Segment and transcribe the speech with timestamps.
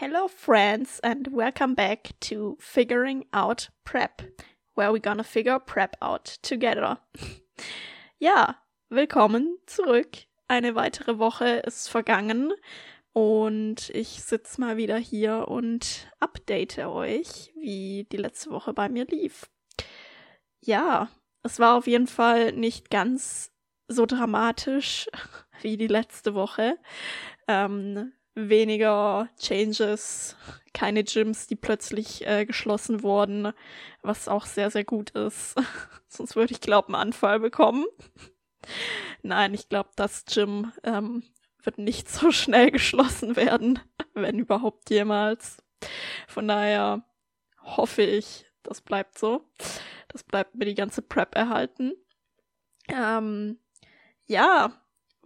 [0.00, 4.22] Hello, friends, and welcome back to Figuring Out Prep,
[4.76, 6.98] where we're gonna figure Prep out together.
[8.20, 8.54] ja,
[8.90, 10.18] willkommen zurück.
[10.46, 12.52] Eine weitere Woche ist vergangen
[13.12, 19.04] und ich sitze mal wieder hier und update euch, wie die letzte Woche bei mir
[19.04, 19.50] lief.
[20.60, 21.08] Ja,
[21.42, 23.50] es war auf jeden Fall nicht ganz
[23.88, 25.08] so dramatisch
[25.60, 26.78] wie die letzte Woche.
[27.48, 30.36] Ähm, weniger Changes,
[30.72, 33.52] keine Gyms, die plötzlich äh, geschlossen wurden,
[34.02, 35.56] was auch sehr, sehr gut ist.
[36.08, 37.84] Sonst würde ich, glaube einen Anfall bekommen.
[39.22, 41.24] Nein, ich glaube, das Gym ähm,
[41.62, 43.80] wird nicht so schnell geschlossen werden,
[44.14, 45.58] wenn überhaupt jemals.
[46.26, 47.04] Von daher
[47.60, 49.44] hoffe ich, das bleibt so.
[50.08, 51.92] Das bleibt mir die ganze Prep erhalten.
[52.88, 53.58] Ähm,
[54.26, 54.72] ja,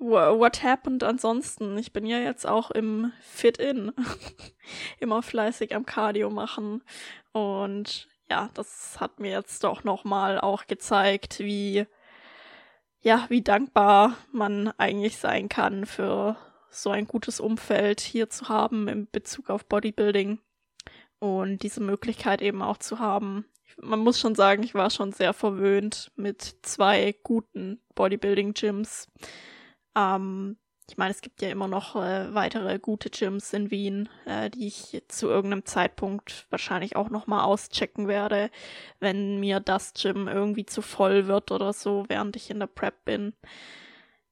[0.03, 1.79] what happened ansonsten?
[1.79, 3.93] Ich bin ja jetzt auch im Fit-In.
[4.99, 6.83] Immer fleißig am Cardio machen.
[7.33, 11.87] Und ja, das hat mir jetzt doch nochmal auch gezeigt, wie,
[13.01, 16.37] ja, wie dankbar man eigentlich sein kann für
[16.71, 20.39] so ein gutes Umfeld hier zu haben in Bezug auf Bodybuilding
[21.19, 23.45] und diese Möglichkeit eben auch zu haben.
[23.81, 29.09] Man muss schon sagen, ich war schon sehr verwöhnt mit zwei guten Bodybuilding-Gyms
[29.97, 30.57] ähm,
[30.89, 34.67] ich meine, es gibt ja immer noch äh, weitere gute Gyms in Wien, äh, die
[34.67, 38.51] ich zu irgendeinem Zeitpunkt wahrscheinlich auch nochmal auschecken werde,
[39.01, 43.05] wenn mir das Gym irgendwie zu voll wird oder so, während ich in der Prep
[43.05, 43.33] bin.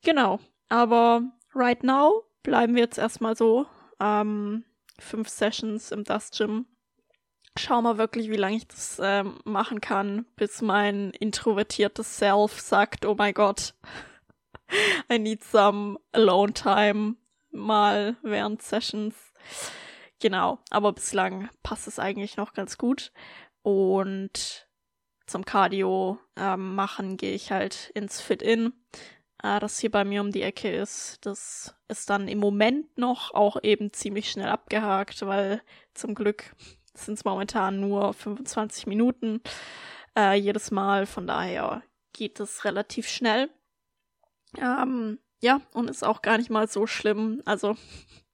[0.03, 0.41] Genau.
[0.69, 1.23] Aber
[1.55, 3.67] right now bleiben wir jetzt erstmal so.
[4.01, 4.65] Ähm,
[4.99, 6.67] fünf Sessions im Dust Gym.
[7.57, 13.05] Schau mal wirklich, wie lange ich das ähm, machen kann, bis mein introvertiertes Self sagt,
[13.05, 13.75] oh mein Gott,
[15.11, 17.17] I need some alone time
[17.51, 19.15] mal während Sessions.
[20.21, 23.13] Genau, aber bislang passt es eigentlich noch ganz gut.
[23.63, 24.69] Und
[25.27, 28.73] zum Cardio ähm, machen gehe ich halt ins Fit-In,
[29.43, 31.25] äh, das hier bei mir um die Ecke ist.
[31.25, 35.63] Das ist dann im Moment noch auch eben ziemlich schnell abgehakt, weil
[35.95, 36.55] zum Glück
[36.95, 39.41] sind es momentan nur 25 Minuten
[40.17, 41.07] äh, jedes Mal.
[41.07, 43.51] Von daher geht es relativ schnell.
[44.59, 47.43] Ähm, ja, und ist auch gar nicht mal so schlimm.
[47.45, 47.77] Also,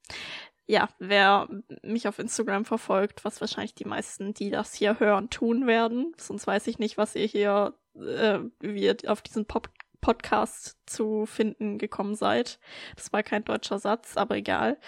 [0.66, 1.48] ja, wer
[1.82, 6.12] mich auf Instagram verfolgt, was wahrscheinlich die meisten, die das hier hören, tun werden.
[6.18, 9.68] Sonst weiß ich nicht, was ihr hier, äh, wie ihr auf diesen Pop
[10.02, 12.60] Podcast zu finden gekommen seid.
[12.94, 14.78] Das war kein deutscher Satz, aber egal.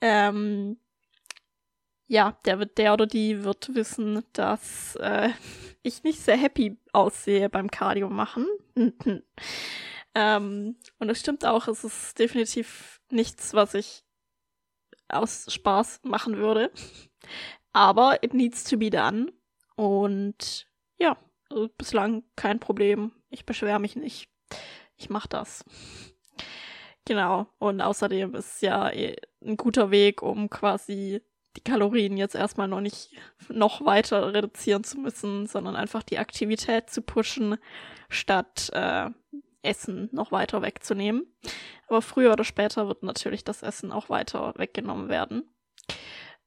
[0.00, 0.78] Ähm,
[2.06, 5.30] ja, der der oder die wird wissen, dass äh,
[5.82, 8.46] ich nicht sehr happy aussehe beim Cardio machen.
[10.18, 14.02] Ähm, und es stimmt auch, es ist definitiv nichts, was ich
[15.08, 16.72] aus Spaß machen würde.
[17.74, 19.30] Aber it needs to be done.
[19.76, 20.66] Und
[20.98, 21.18] ja,
[21.50, 23.12] also bislang kein Problem.
[23.28, 24.30] Ich beschwere mich nicht.
[24.96, 25.66] Ich mache das.
[27.04, 27.46] Genau.
[27.58, 31.20] Und außerdem ist ja eh ein guter Weg, um quasi
[31.56, 33.10] die Kalorien jetzt erstmal noch nicht
[33.50, 37.56] noch weiter reduzieren zu müssen, sondern einfach die Aktivität zu pushen,
[38.08, 39.10] statt äh,
[39.66, 41.26] Essen noch weiter wegzunehmen.
[41.88, 45.44] Aber früher oder später wird natürlich das Essen auch weiter weggenommen werden.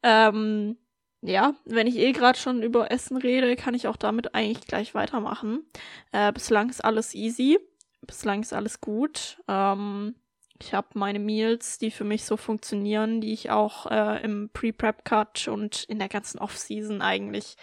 [0.04, 0.78] Ähm,
[1.22, 4.94] ja, wenn ich eh gerade schon über Essen rede, kann ich auch damit eigentlich gleich
[4.96, 5.66] weitermachen.
[6.12, 7.60] Äh, bislang ist alles easy.
[8.02, 9.42] Bislang ist alles gut.
[9.48, 10.16] Ähm,
[10.62, 15.48] ich habe meine Meals, die für mich so funktionieren, die ich auch äh, im Pre-Prep-Cut
[15.48, 17.56] und in der ganzen Off-Season eigentlich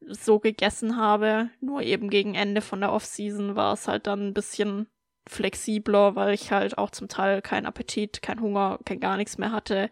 [0.00, 1.50] so gegessen habe.
[1.60, 4.88] Nur eben gegen Ende von der Off-Season war es halt dann ein bisschen
[5.28, 9.52] flexibler, weil ich halt auch zum Teil keinen Appetit, kein Hunger, kein gar nichts mehr
[9.52, 9.90] hatte.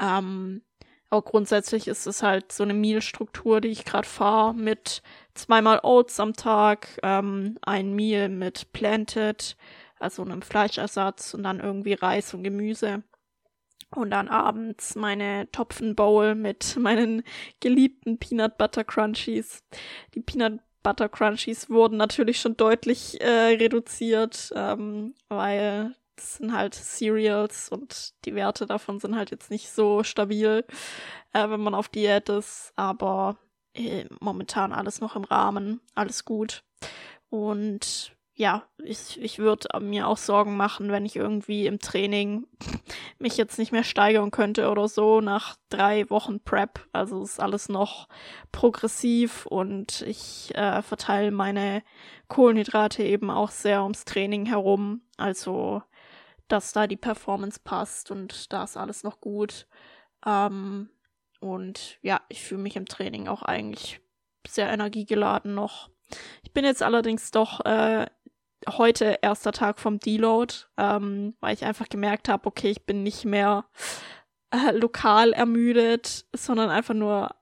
[0.00, 0.62] Ähm,
[1.10, 5.02] aber grundsätzlich ist es halt so eine Meal-Struktur, die ich gerade fahre, mit
[5.34, 9.56] zweimal Oats am Tag, ähm, ein Meal mit Planted,
[9.98, 13.02] also einem Fleischersatz und dann irgendwie Reis und Gemüse.
[13.94, 17.22] Und dann abends meine Topfenbowl mit meinen
[17.60, 19.62] geliebten Peanut Butter Crunchies.
[20.14, 26.74] Die Peanut Butter Crunchies wurden natürlich schon deutlich äh, reduziert, ähm, weil das sind halt
[26.74, 30.64] Cereals und die Werte davon sind halt jetzt nicht so stabil,
[31.32, 32.72] äh, wenn man auf Diät ist.
[32.76, 33.36] Aber
[33.74, 36.64] äh, momentan alles noch im Rahmen, alles gut.
[37.30, 42.46] Und ja, ich, ich würde mir auch Sorgen machen, wenn ich irgendwie im Training
[43.18, 46.86] mich jetzt nicht mehr steigern könnte oder so nach drei Wochen Prep.
[46.92, 48.08] Also ist alles noch
[48.50, 51.82] progressiv und ich äh, verteile meine
[52.28, 55.02] Kohlenhydrate eben auch sehr ums Training herum.
[55.18, 55.82] Also,
[56.48, 59.66] dass da die Performance passt und da ist alles noch gut.
[60.24, 60.88] Ähm,
[61.40, 64.00] und ja, ich fühle mich im Training auch eigentlich
[64.46, 65.90] sehr energiegeladen noch.
[66.42, 68.06] Ich bin jetzt allerdings doch äh,
[68.68, 73.24] heute erster Tag vom Deload, ähm, weil ich einfach gemerkt habe, okay, ich bin nicht
[73.24, 73.64] mehr
[74.50, 77.34] äh, lokal ermüdet, sondern einfach nur,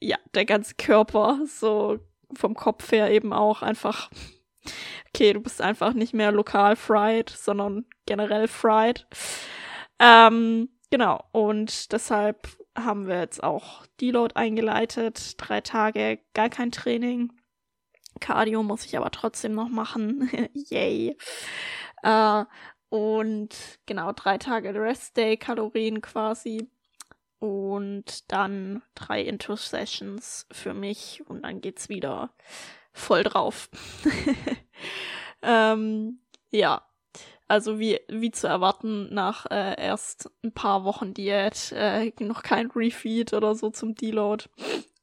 [0.00, 1.98] ja, der ganze Körper, so
[2.34, 4.10] vom Kopf her eben auch einfach,
[5.08, 9.06] okay, du bist einfach nicht mehr lokal fried, sondern generell fried.
[9.98, 17.32] Ähm, genau, und deshalb haben wir jetzt auch Deload eingeleitet, drei Tage, gar kein Training.
[18.20, 20.30] Cardio muss ich aber trotzdem noch machen.
[20.52, 21.16] Yay.
[22.02, 22.44] Äh,
[22.88, 23.48] und
[23.86, 26.68] genau, drei Tage Rest Day Kalorien quasi.
[27.38, 32.30] Und dann drei Intro-Sessions für mich und dann geht's wieder
[32.92, 33.68] voll drauf.
[35.42, 36.20] ähm,
[36.50, 36.86] ja,
[37.46, 42.70] also wie, wie zu erwarten, nach äh, erst ein paar Wochen Diät, äh, noch kein
[42.70, 44.46] Refeed oder so zum Deload.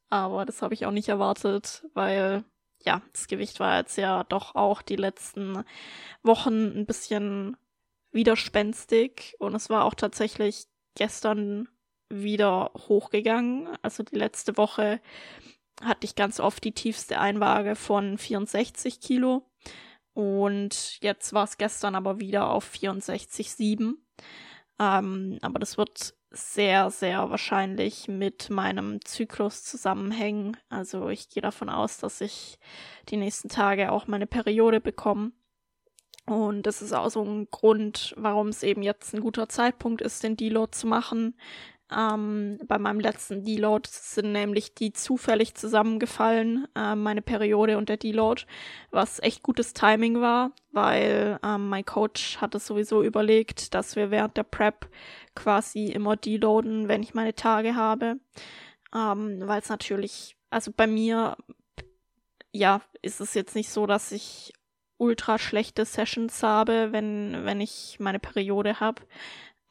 [0.10, 2.44] Aber das habe ich auch nicht erwartet, weil
[2.86, 5.64] ja, das Gewicht war jetzt ja doch auch die letzten
[6.24, 7.58] Wochen ein bisschen
[8.12, 11.70] widerspenstig und es war auch tatsächlich gestern
[12.10, 13.70] wieder hochgegangen.
[13.82, 15.00] Also die letzte Woche
[15.82, 19.50] hatte ich ganz oft die tiefste Einwaage von 64 Kilo
[20.14, 23.94] und jetzt war es gestern aber wieder auf 64,7.
[24.80, 30.58] Ähm, aber das wird sehr, sehr wahrscheinlich mit meinem Zyklus zusammenhängen.
[30.70, 32.58] Also ich gehe davon aus, dass ich
[33.10, 35.34] die nächsten Tage auch meine Periode bekomme.
[36.26, 40.24] Und das ist auch so ein Grund, warum es eben jetzt ein guter Zeitpunkt ist,
[40.24, 41.36] den Deload zu machen.
[41.96, 47.98] Ähm, bei meinem letzten Deload sind nämlich die zufällig zusammengefallen, äh, meine Periode und der
[47.98, 48.44] Deload,
[48.92, 54.38] was echt gutes Timing war, weil ähm, mein Coach hatte sowieso überlegt, dass wir während
[54.38, 54.88] der Prep
[55.36, 58.20] quasi immer deloaden, wenn ich meine Tage habe.
[58.96, 61.36] Ähm, weil es natürlich, also bei mir,
[62.54, 64.54] ja, ist es jetzt nicht so, dass ich
[64.98, 69.02] ultra schlechte Sessions habe, wenn, wenn ich meine Periode habe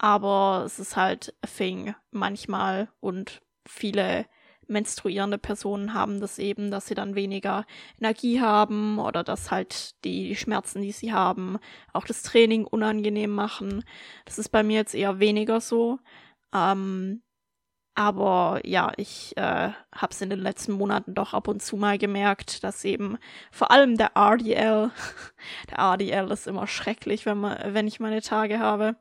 [0.01, 4.25] aber es ist halt a thing manchmal und viele
[4.67, 7.67] menstruierende Personen haben das eben, dass sie dann weniger
[7.99, 11.59] Energie haben oder dass halt die Schmerzen, die sie haben,
[11.93, 13.85] auch das Training unangenehm machen.
[14.25, 15.99] Das ist bei mir jetzt eher weniger so.
[16.55, 17.23] Ähm,
[17.95, 21.99] aber ja, ich äh, habe es in den letzten Monaten doch ab und zu mal
[21.99, 23.19] gemerkt, dass eben
[23.51, 24.91] vor allem der RDL,
[25.71, 28.97] der RDL ist immer schrecklich, wenn, man, wenn ich meine Tage habe.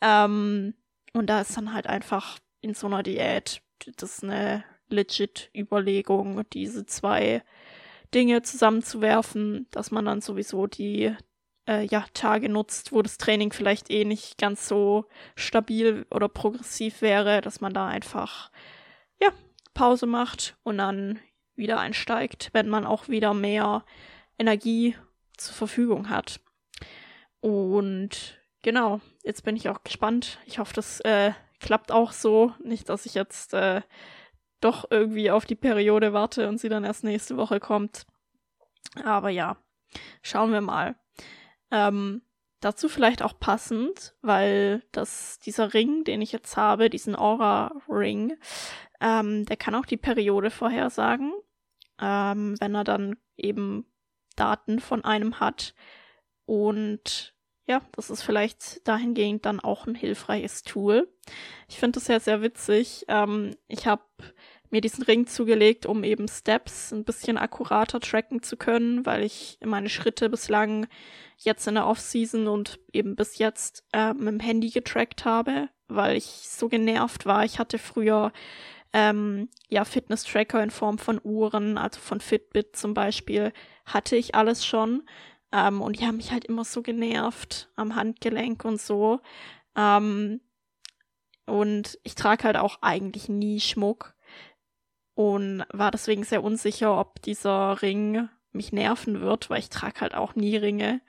[0.00, 0.74] Ähm,
[1.12, 3.62] und da ist dann halt einfach in so einer Diät,
[3.96, 7.42] das ist eine legit Überlegung, diese zwei
[8.14, 11.14] Dinge zusammenzuwerfen, dass man dann sowieso die
[11.68, 17.02] äh, ja, Tage nutzt, wo das Training vielleicht eh nicht ganz so stabil oder progressiv
[17.02, 18.50] wäre, dass man da einfach
[19.20, 19.30] ja,
[19.74, 21.18] Pause macht und dann
[21.56, 23.84] wieder einsteigt, wenn man auch wieder mehr
[24.38, 24.96] Energie
[25.36, 26.40] zur Verfügung hat.
[27.40, 30.40] Und genau, jetzt bin ich auch gespannt.
[30.44, 31.30] Ich hoffe, das äh,
[31.60, 32.52] klappt auch so.
[32.64, 33.80] Nicht, dass ich jetzt äh,
[34.60, 38.06] doch irgendwie auf die Periode warte und sie dann erst nächste Woche kommt.
[39.04, 39.56] Aber ja,
[40.20, 40.96] schauen wir mal.
[41.70, 42.22] Ähm,
[42.60, 48.36] dazu vielleicht auch passend, weil das, dieser Ring, den ich jetzt habe, diesen Aura-Ring,
[49.00, 51.32] ähm, der kann auch die Periode vorhersagen,
[52.00, 53.86] ähm, wenn er dann eben
[54.34, 55.72] Daten von einem hat.
[56.46, 57.35] Und
[57.66, 61.08] ja, das ist vielleicht dahingehend dann auch ein hilfreiches Tool.
[61.68, 63.04] Ich finde das ja sehr witzig.
[63.08, 64.02] Ähm, ich habe
[64.70, 69.58] mir diesen Ring zugelegt, um eben Steps ein bisschen akkurater tracken zu können, weil ich
[69.64, 70.86] meine Schritte bislang
[71.38, 76.16] jetzt in der Off-Season und eben bis jetzt äh, mit dem Handy getrackt habe, weil
[76.16, 77.44] ich so genervt war.
[77.44, 78.32] Ich hatte früher
[78.92, 83.52] ähm, ja Fitness-Tracker in Form von Uhren, also von Fitbit zum Beispiel,
[83.84, 85.02] hatte ich alles schon.
[85.52, 89.20] Ähm, und die haben mich halt immer so genervt am Handgelenk und so.
[89.76, 90.40] Ähm,
[91.46, 94.14] und ich trage halt auch eigentlich nie Schmuck
[95.14, 100.14] und war deswegen sehr unsicher, ob dieser Ring mich nerven wird, weil ich trage halt
[100.14, 101.00] auch nie Ringe.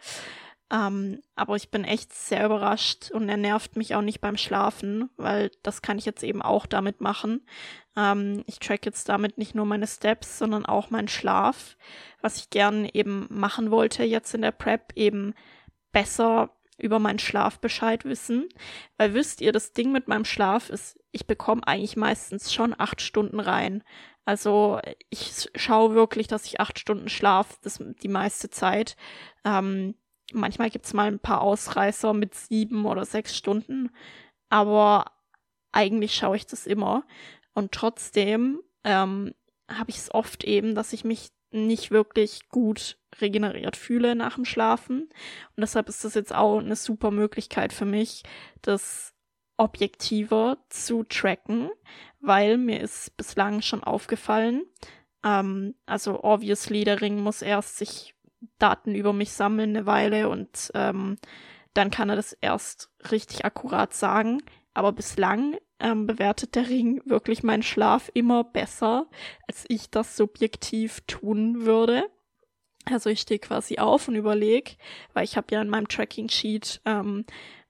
[0.69, 5.09] Ähm, aber ich bin echt sehr überrascht und er nervt mich auch nicht beim Schlafen,
[5.15, 7.45] weil das kann ich jetzt eben auch damit machen.
[7.95, 11.77] Ähm, ich track jetzt damit nicht nur meine Steps, sondern auch meinen Schlaf,
[12.21, 15.33] was ich gern eben machen wollte jetzt in der Prep, eben
[15.93, 18.49] besser über meinen Schlaf Bescheid wissen.
[18.97, 23.01] Weil wisst ihr, das Ding mit meinem Schlaf ist, ich bekomme eigentlich meistens schon acht
[23.01, 23.83] Stunden rein.
[24.25, 28.97] Also ich schaue wirklich, dass ich acht Stunden schlaf, das die meiste Zeit.
[29.45, 29.95] Ähm,
[30.33, 33.89] manchmal gibt's mal ein paar Ausreißer mit sieben oder sechs Stunden.
[34.49, 35.05] Aber
[35.71, 37.03] eigentlich schaue ich das immer.
[37.53, 39.33] Und trotzdem ähm,
[39.69, 44.45] habe ich es oft eben, dass ich mich nicht wirklich gut regeneriert fühle nach dem
[44.45, 45.03] Schlafen.
[45.03, 48.23] Und deshalb ist das jetzt auch eine super Möglichkeit für mich,
[48.61, 49.13] das
[49.55, 51.69] objektiver zu tracken,
[52.19, 54.63] weil mir ist bislang schon aufgefallen,
[55.23, 58.15] ähm, also obviously der Ring muss erst sich
[58.59, 61.17] Daten über mich sammeln eine Weile und ähm,
[61.73, 64.41] dann kann er das erst richtig akkurat sagen.
[64.73, 69.07] Aber bislang ähm, bewertet der Ring wirklich meinen Schlaf immer besser,
[69.47, 72.03] als ich das subjektiv tun würde.
[72.85, 74.71] Also ich stehe quasi auf und überlege,
[75.13, 77.25] weil ich habe ja in meinem Tracking Sheet ähm,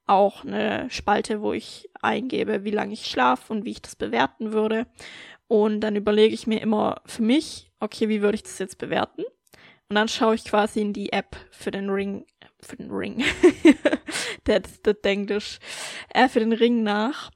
[0.06, 4.52] auch eine Spalte, wo ich eingebe, wie lange ich schlafe und wie ich das bewerten
[4.52, 4.86] würde.
[5.48, 9.24] Und dann überlege ich mir immer für mich, okay, wie würde ich das jetzt bewerten?
[9.88, 12.26] Und dann schaue ich quasi in die App für den Ring,
[12.60, 13.24] für den Ring,
[14.44, 15.58] that's the English,
[16.10, 17.30] äh, für den Ring nach.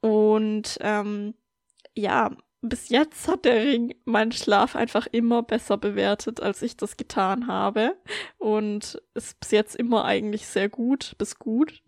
[0.00, 1.34] Und ähm,
[1.96, 6.96] ja, bis jetzt hat der Ring meinen Schlaf einfach immer besser bewertet, als ich das
[6.96, 7.96] getan habe.
[8.36, 11.82] Und ist bis jetzt immer eigentlich sehr gut, bis gut.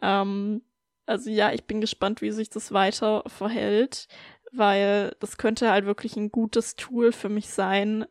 [0.00, 0.62] Ähm,
[1.06, 4.06] also ja, ich bin gespannt, wie sich das weiter verhält,
[4.52, 8.06] weil das könnte halt wirklich ein gutes Tool für mich sein,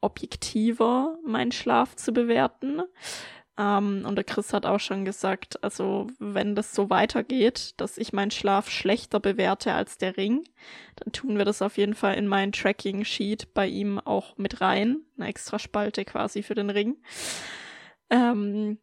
[0.00, 2.82] objektiver meinen Schlaf zu bewerten.
[3.58, 8.12] Ähm, und der Chris hat auch schon gesagt, also wenn das so weitergeht, dass ich
[8.12, 10.44] meinen Schlaf schlechter bewerte als der Ring,
[10.96, 15.00] dann tun wir das auf jeden Fall in mein Tracking-Sheet bei ihm auch mit rein.
[15.16, 16.96] Eine extra Spalte quasi für den Ring.
[18.10, 18.78] Ähm,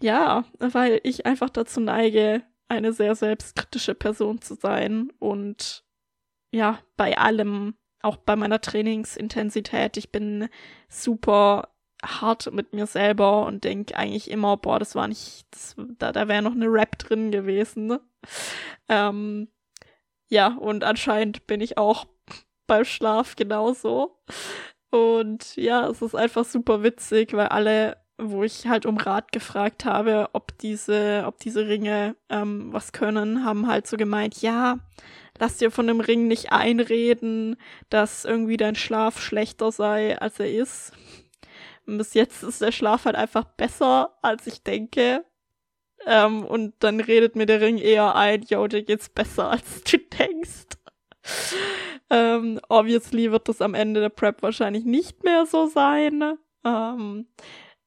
[0.00, 5.84] ja, weil ich einfach dazu neige, eine sehr selbstkritische Person zu sein und
[6.50, 10.48] ja, bei allem, auch bei meiner Trainingsintensität, ich bin
[10.88, 11.68] super
[12.04, 16.28] hart mit mir selber und denke eigentlich immer, boah, das war nicht, das, da, da
[16.28, 17.86] wäre noch eine Rap drin gewesen.
[17.86, 18.00] Ne?
[18.88, 19.48] Ähm,
[20.28, 22.06] ja, und anscheinend bin ich auch
[22.66, 24.18] beim Schlaf genauso.
[24.90, 29.84] Und ja, es ist einfach super witzig, weil alle, wo ich halt um Rat gefragt
[29.84, 34.78] habe, ob diese, ob diese Ringe ähm, was können, haben halt so gemeint, ja,
[35.38, 37.56] lass dir von dem Ring nicht einreden,
[37.90, 40.92] dass irgendwie dein Schlaf schlechter sei, als er ist.
[41.86, 45.24] Bis jetzt ist der Schlaf halt einfach besser, als ich denke.
[46.06, 49.98] Ähm, und dann redet mir der Ring eher ein, yo, dir geht's besser, als du
[49.98, 50.78] denkst.
[52.10, 56.36] ähm, obviously wird das am Ende der Prep wahrscheinlich nicht mehr so sein.
[56.64, 57.28] Ähm,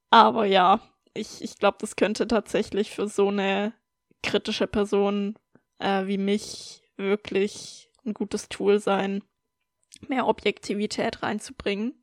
[0.09, 0.79] aber ja,
[1.13, 3.73] ich, ich glaube, das könnte tatsächlich für so eine
[4.23, 5.35] kritische Person
[5.79, 9.23] äh, wie mich wirklich ein gutes Tool sein,
[10.07, 11.93] mehr Objektivität reinzubringen.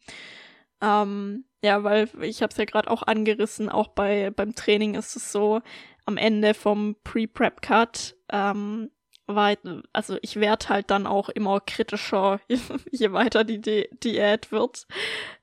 [0.80, 5.14] Ähm, ja, weil ich habe es ja gerade auch angerissen, auch bei beim Training ist
[5.14, 5.62] es so,
[6.06, 8.90] am Ende vom Pre-Prep-Cut ähm,
[9.26, 9.56] war,
[9.92, 12.40] also ich werde halt dann auch immer kritischer,
[12.90, 14.86] je weiter die Di Diät wird.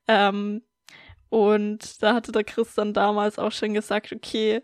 [0.07, 0.63] Ähm,
[1.29, 4.61] und da hatte der Chris dann damals auch schon gesagt, okay,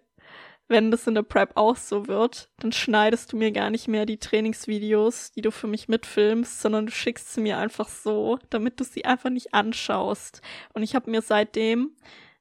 [0.68, 4.06] wenn das in der Prep auch so wird, dann schneidest du mir gar nicht mehr
[4.06, 8.80] die Trainingsvideos, die du für mich mitfilmst, sondern du schickst sie mir einfach so, damit
[8.80, 10.42] du sie einfach nicht anschaust.
[10.74, 11.92] Und ich habe mir seitdem,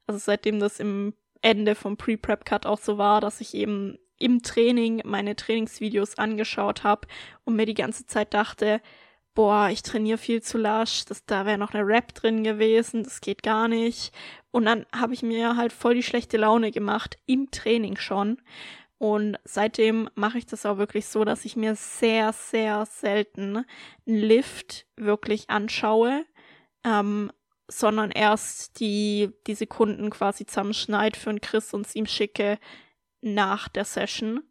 [0.07, 5.02] also seitdem das im Ende vom Pre-Prep-Cut auch so war, dass ich eben im Training
[5.04, 7.07] meine Trainingsvideos angeschaut habe
[7.45, 8.81] und mir die ganze Zeit dachte,
[9.35, 13.21] boah, ich trainiere viel zu lasch, das, da wäre noch eine Rap drin gewesen, das
[13.21, 14.12] geht gar nicht.
[14.50, 18.41] Und dann habe ich mir halt voll die schlechte Laune gemacht, im Training schon.
[18.99, 23.64] Und seitdem mache ich das auch wirklich so, dass ich mir sehr, sehr selten
[24.07, 26.25] einen Lift wirklich anschaue,
[26.85, 27.33] ähm,
[27.67, 32.59] sondern erst die, die Sekunden quasi zusammenschneid für einen Chris und es ihm schicke
[33.21, 34.43] nach der Session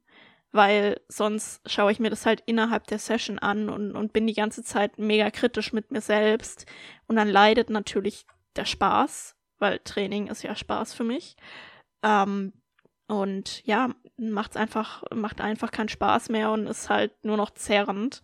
[0.54, 4.36] weil sonst schaue ich mir das halt innerhalb der Session an und, und bin die
[4.36, 6.68] ganze Zeit mega kritisch mit mir selbst.
[7.08, 11.36] Und dann leidet natürlich der Spaß, weil Training ist ja Spaß für mich.
[12.04, 12.54] Ähm,
[13.08, 18.22] und ja, macht's einfach, macht einfach keinen Spaß mehr und ist halt nur noch zerrend.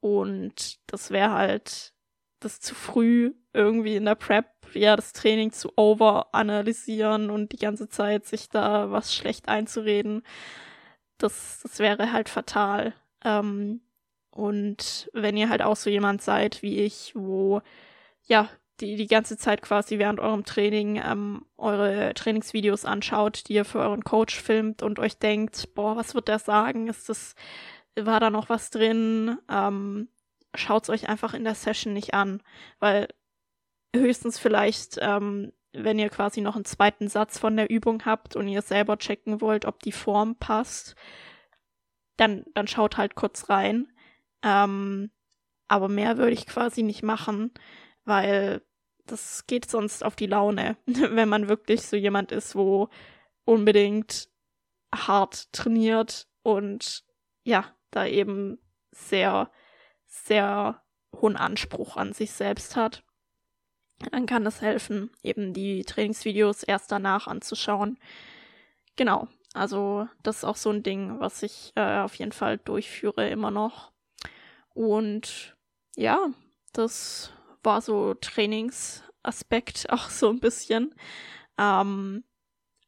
[0.00, 1.92] Und das wäre halt
[2.40, 7.90] das zu früh irgendwie in der Prep, ja, das Training zu overanalysieren und die ganze
[7.90, 10.22] Zeit sich da was schlecht einzureden
[11.18, 12.94] das, das wäre halt fatal.
[13.24, 13.80] Ähm,
[14.30, 17.60] und wenn ihr halt auch so jemand seid wie ich, wo
[18.22, 18.48] ja
[18.80, 23.80] die die ganze Zeit quasi während eurem Training ähm, eure Trainingsvideos anschaut, die ihr für
[23.80, 26.86] euren Coach filmt und euch denkt, boah, was wird der sagen?
[26.86, 27.34] Ist das,
[27.96, 29.38] war da noch was drin?
[29.50, 30.08] Ähm,
[30.54, 32.40] schaut's euch einfach in der Session nicht an,
[32.78, 33.08] weil
[33.94, 38.48] höchstens vielleicht ähm, wenn ihr quasi noch einen zweiten Satz von der Übung habt und
[38.48, 40.94] ihr selber checken wollt, ob die Form passt,
[42.16, 43.92] dann, dann schaut halt kurz rein.
[44.42, 45.10] Ähm,
[45.68, 47.52] aber mehr würde ich quasi nicht machen,
[48.04, 48.62] weil
[49.06, 52.88] das geht sonst auf die Laune, wenn man wirklich so jemand ist, wo
[53.44, 54.28] unbedingt
[54.94, 57.04] hart trainiert und
[57.44, 58.58] ja, da eben
[58.90, 59.50] sehr,
[60.06, 60.82] sehr
[61.14, 63.04] hohen Anspruch an sich selbst hat.
[64.12, 67.98] Dann kann es helfen, eben die Trainingsvideos erst danach anzuschauen.
[68.96, 73.28] Genau, also das ist auch so ein Ding, was ich äh, auf jeden Fall durchführe
[73.28, 73.92] immer noch.
[74.74, 75.56] Und
[75.96, 76.28] ja,
[76.72, 80.94] das war so Trainingsaspekt auch so ein bisschen.
[81.58, 82.24] Ähm,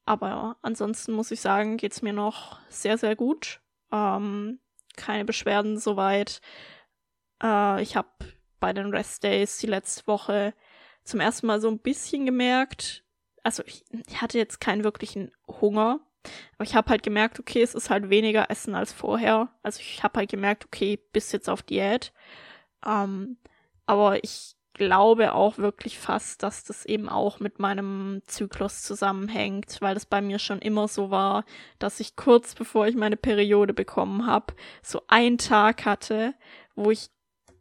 [0.04, 3.60] aber ansonsten muss ich sagen, geht's mir noch sehr, sehr gut.
[3.92, 4.60] Ähm,
[4.96, 6.40] keine Beschwerden soweit.
[7.42, 8.08] Äh, ich habe
[8.60, 10.54] bei den Rest Days die letzte Woche
[11.04, 13.04] zum ersten Mal so ein bisschen gemerkt,
[13.42, 16.00] also ich, ich hatte jetzt keinen wirklichen Hunger,
[16.54, 19.48] aber ich habe halt gemerkt, okay, es ist halt weniger Essen als vorher.
[19.62, 22.12] Also ich habe halt gemerkt, okay, bis jetzt auf Diät.
[22.86, 23.38] Ähm,
[23.86, 29.94] aber ich glaube auch wirklich fast, dass das eben auch mit meinem Zyklus zusammenhängt, weil
[29.94, 31.44] das bei mir schon immer so war,
[31.78, 36.34] dass ich kurz bevor ich meine Periode bekommen habe, so einen Tag hatte,
[36.74, 37.10] wo ich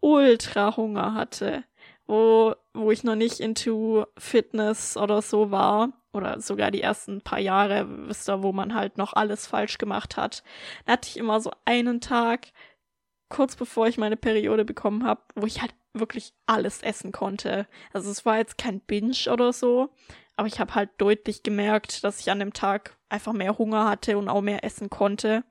[0.02, 1.64] ultra Hunger hatte,
[2.10, 7.40] wo, wo ich noch nicht into Fitness oder so war, oder sogar die ersten paar
[7.40, 10.44] Jahre, wisst ihr, wo man halt noch alles falsch gemacht hat.
[10.86, 12.48] Da hatte ich immer so einen Tag,
[13.30, 17.68] kurz bevor ich meine Periode bekommen habe, wo ich halt wirklich alles essen konnte.
[17.94, 19.90] Also es war jetzt kein Binge oder so,
[20.36, 24.18] aber ich habe halt deutlich gemerkt, dass ich an dem Tag einfach mehr Hunger hatte
[24.18, 25.44] und auch mehr essen konnte.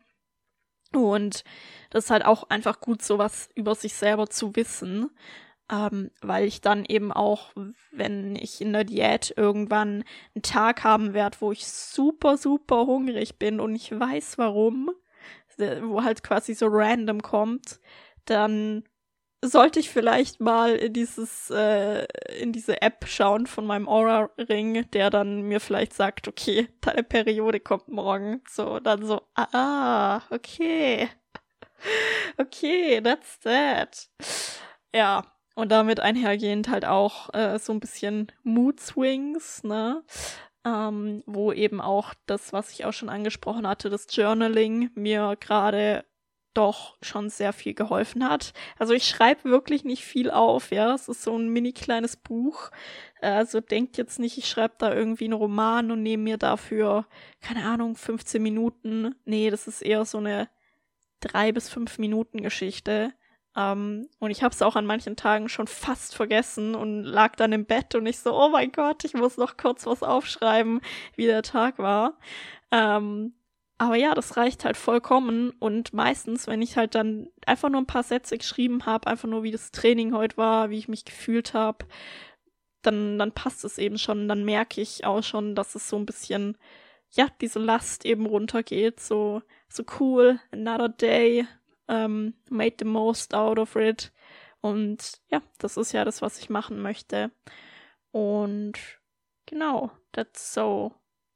[0.92, 1.44] Und
[1.90, 5.10] das ist halt auch einfach gut, sowas über sich selber zu wissen,
[5.70, 7.52] ähm, weil ich dann eben auch,
[7.90, 13.38] wenn ich in der Diät irgendwann einen Tag haben werde, wo ich super, super hungrig
[13.38, 14.90] bin und ich weiß warum,
[15.58, 17.80] wo halt quasi so random kommt,
[18.24, 18.84] dann
[19.42, 22.06] sollte ich vielleicht mal in dieses, äh,
[22.40, 27.60] in diese App schauen von meinem Aura-Ring, der dann mir vielleicht sagt, okay, deine Periode
[27.60, 28.42] kommt morgen.
[28.48, 31.08] So, dann so, ah, okay.
[32.38, 34.08] Okay, that's that.
[34.92, 35.22] Ja,
[35.58, 40.04] und damit einhergehend halt auch äh, so ein bisschen Mood Swings, ne?
[40.64, 46.04] Ähm, wo eben auch das, was ich auch schon angesprochen hatte, das Journaling mir gerade
[46.54, 48.52] doch schon sehr viel geholfen hat.
[48.78, 50.94] Also ich schreibe wirklich nicht viel auf, ja.
[50.94, 52.70] Es ist so ein mini kleines Buch.
[53.20, 57.04] Also denkt jetzt nicht, ich schreibe da irgendwie einen Roman und nehme mir dafür,
[57.40, 59.16] keine Ahnung, 15 Minuten.
[59.24, 60.48] Nee, das ist eher so eine
[61.18, 63.12] drei bis fünf Minuten Geschichte.
[63.58, 67.50] Um, und ich habe es auch an manchen Tagen schon fast vergessen und lag dann
[67.52, 70.80] im Bett und ich so, oh mein Gott, ich muss noch kurz was aufschreiben,
[71.16, 72.18] wie der Tag war.
[72.70, 73.34] Um,
[73.76, 75.50] aber ja, das reicht halt vollkommen.
[75.58, 79.42] Und meistens, wenn ich halt dann einfach nur ein paar Sätze geschrieben habe, einfach nur
[79.42, 81.86] wie das Training heute war, wie ich mich gefühlt habe,
[82.82, 84.28] dann, dann passt es eben schon.
[84.28, 86.56] Dann merke ich auch schon, dass es so ein bisschen,
[87.10, 89.00] ja, diese Last eben runtergeht.
[89.00, 91.46] So, so cool, another day,
[91.88, 94.12] um, made the most out of it.
[94.60, 97.30] Und ja, das ist ja das, was ich machen möchte.
[98.10, 98.74] Und
[99.46, 100.94] genau, that's so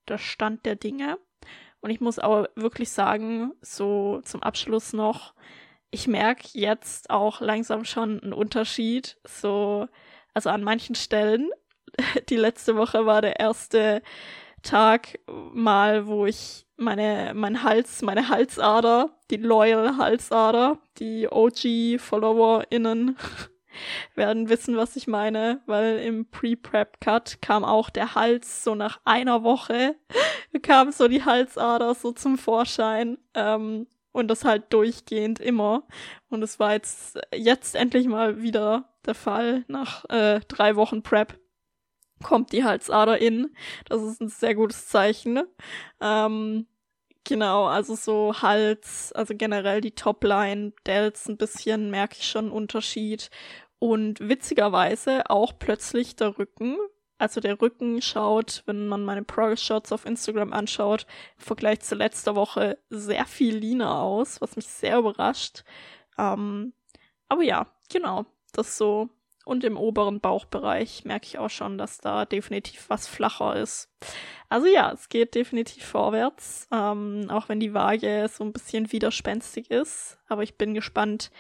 [0.09, 1.19] der Stand der Dinge.
[1.81, 5.35] Und ich muss aber wirklich sagen, so zum Abschluss noch,
[5.91, 9.19] ich merke jetzt auch langsam schon einen Unterschied.
[9.25, 9.89] So,
[10.33, 11.51] also an manchen Stellen.
[12.29, 14.03] Die letzte Woche war der erste
[14.63, 15.19] Tag
[15.53, 23.17] mal, wo ich meine, mein Hals, meine Halsader, die Loyal Halsader, die OG-FollowerInnen
[24.15, 29.43] werden wissen, was ich meine, weil im Pre-Prep-Cut kam auch der Hals so nach einer
[29.43, 29.97] Woche,
[30.63, 33.19] kam so die Halsader so zum Vorschein.
[33.35, 35.85] Ähm, und das halt durchgehend immer.
[36.29, 39.65] Und es war jetzt, jetzt endlich mal wieder der Fall.
[39.69, 41.39] Nach äh, drei Wochen Prep
[42.23, 43.55] kommt die Halsader in.
[43.89, 45.43] Das ist ein sehr gutes Zeichen.
[46.01, 46.67] Ähm,
[47.25, 52.53] Genau, also so Hals, also generell die Topline, Dells ein bisschen, merke ich schon einen
[52.55, 53.31] Unterschied.
[53.79, 56.77] Und witzigerweise auch plötzlich der Rücken.
[57.19, 61.07] Also der Rücken schaut, wenn man meine Progress-Shots auf Instagram anschaut,
[61.39, 65.63] im Vergleich zu letzter Woche sehr viel leaner aus, was mich sehr überrascht.
[66.19, 66.73] Ähm,
[67.29, 69.09] aber ja, genau, das so.
[69.45, 73.91] Und im oberen Bauchbereich merke ich auch schon, dass da definitiv was flacher ist.
[74.49, 79.71] Also ja, es geht definitiv vorwärts, ähm, auch wenn die Waage so ein bisschen widerspenstig
[79.71, 80.19] ist.
[80.29, 81.31] Aber ich bin gespannt,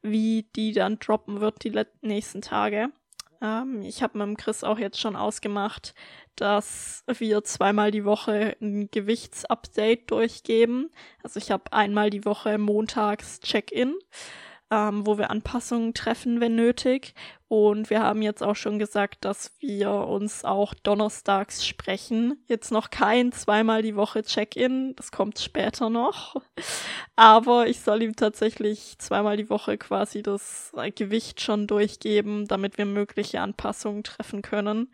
[0.00, 2.90] wie die dann droppen wird die nächsten Tage.
[3.42, 5.94] Ähm, ich habe mit dem Chris auch jetzt schon ausgemacht,
[6.36, 10.90] dass wir zweimal die Woche ein Gewichtsupdate durchgeben.
[11.22, 13.94] Also ich habe einmal die Woche montags Check-in
[14.72, 17.14] ähm, wo wir Anpassungen treffen, wenn nötig.
[17.46, 22.42] Und wir haben jetzt auch schon gesagt, dass wir uns auch donnerstags sprechen.
[22.48, 26.36] Jetzt noch kein zweimal die Woche Check-in, das kommt später noch.
[27.16, 32.86] Aber ich soll ihm tatsächlich zweimal die Woche quasi das Gewicht schon durchgeben, damit wir
[32.86, 34.90] mögliche Anpassungen treffen können.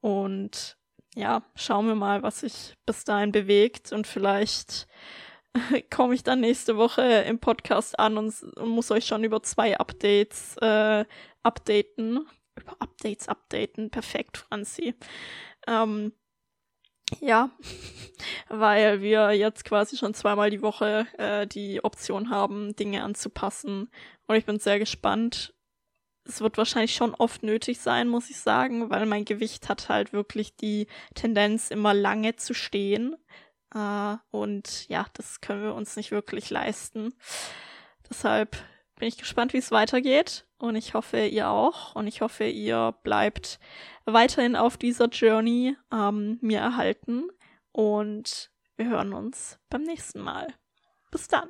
[0.00, 0.76] Und
[1.14, 4.88] ja, schauen wir mal, was sich bis dahin bewegt und vielleicht
[5.90, 9.78] komme ich dann nächste Woche im Podcast an und, und muss euch schon über zwei
[9.78, 11.04] Updates äh,
[11.42, 12.26] updaten.
[12.60, 13.90] Über Updates updaten.
[13.90, 14.94] Perfekt, Franzi.
[15.66, 16.12] Ähm,
[17.20, 17.50] ja,
[18.48, 23.90] weil wir jetzt quasi schon zweimal die Woche äh, die Option haben, Dinge anzupassen.
[24.26, 25.54] Und ich bin sehr gespannt.
[26.24, 30.12] Es wird wahrscheinlich schon oft nötig sein, muss ich sagen, weil mein Gewicht hat halt
[30.12, 33.16] wirklich die Tendenz, immer lange zu stehen.
[33.74, 37.14] Äh, und ja, das können wir uns nicht wirklich leisten.
[38.08, 38.56] Deshalb
[38.96, 40.46] bin ich gespannt, wie es weitergeht.
[40.58, 41.94] Und ich hoffe, ihr auch.
[41.96, 43.58] Und ich hoffe, ihr bleibt
[44.04, 47.28] weiterhin auf dieser Journey ähm, mir erhalten.
[47.72, 50.54] Und wir hören uns beim nächsten Mal.
[51.10, 51.48] Bis dann.